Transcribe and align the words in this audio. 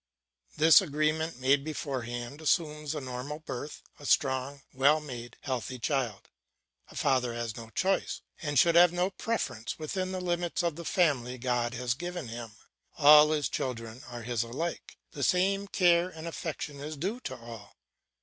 This 0.57 0.81
agreement 0.81 1.37
made 1.39 1.63
beforehand 1.63 2.41
assumes 2.41 2.95
a 2.95 3.01
normal 3.01 3.37
birth, 3.37 3.83
a 3.99 4.07
strong, 4.07 4.63
well 4.73 4.99
made, 4.99 5.37
healthy 5.41 5.77
child. 5.77 6.27
A 6.89 6.95
father 6.95 7.35
has 7.35 7.55
no 7.55 7.69
choice, 7.69 8.21
and 8.41 8.57
should 8.57 8.73
have 8.73 8.91
no 8.91 9.11
preference 9.11 9.77
within 9.77 10.11
the 10.11 10.19
limits 10.19 10.63
of 10.63 10.75
the 10.75 10.85
family 10.85 11.37
God 11.37 11.75
has 11.75 11.93
given 11.93 12.29
him; 12.29 12.53
all 12.97 13.29
his 13.29 13.47
children 13.47 14.01
are 14.07 14.23
his 14.23 14.41
alike, 14.41 14.97
the 15.11 15.21
same 15.21 15.67
care 15.67 16.09
and 16.09 16.27
affection 16.27 16.79
is 16.79 16.97
due 16.97 17.19
to 17.19 17.35
all. 17.37 17.75